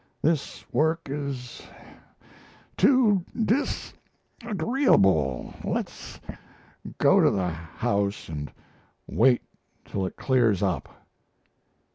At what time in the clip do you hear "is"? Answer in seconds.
1.11-1.61